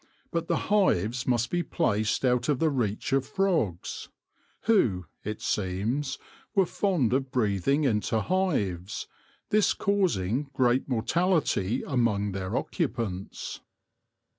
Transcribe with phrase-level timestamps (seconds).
[0.31, 4.09] But the hives must be placed out of the reach of frogs,
[4.61, 6.17] who, it seems,
[6.55, 9.05] were fond of breathing into hives,
[9.51, 13.59] this causing great mortality among their occupants.